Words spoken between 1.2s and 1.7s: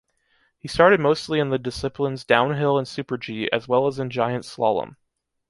in the